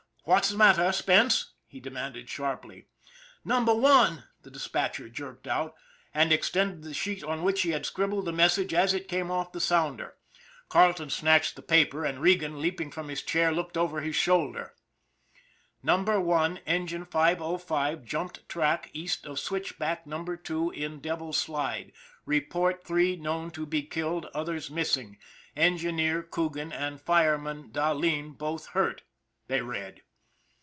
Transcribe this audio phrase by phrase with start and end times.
[0.23, 2.85] "What's the matter, Spence?" he demanded sharply."
[3.43, 5.75] Number One," the dispatcher jerked out,
[6.13, 9.25] and ex tended the sheet on which he had scribbled the message as it came
[9.25, 10.13] in off the sounder.
[10.69, 13.23] GUARDIAN OF THE DEVIL'S SLIDE 165 Carleton snatched the paper, and Regan, leaping from his
[13.23, 14.75] chair, looked over his shoulder."
[15.83, 21.91] Number One, engine 505, jumped track east of switch back number two in Devil's Slide.
[22.27, 25.17] Report three known to be killed, others missing.
[25.55, 29.01] Engineer Coogan and fireman Dahleen both hurt,"
[29.47, 30.03] they read.